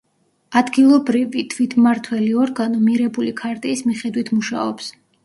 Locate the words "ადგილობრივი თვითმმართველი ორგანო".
0.59-2.79